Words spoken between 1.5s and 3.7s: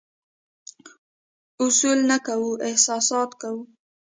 اصول نه کوو، احساسات کوو.